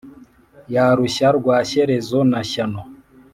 [0.73, 2.81] ya rushya rwa shyerezo na shyano,